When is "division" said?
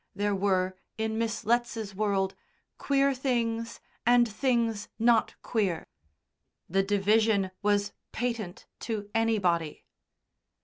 6.81-7.51